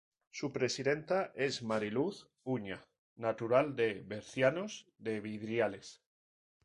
[0.31, 2.83] Su presidenta es Mari Luz Uña,
[3.17, 6.01] natural de Bercianos de Vidriales.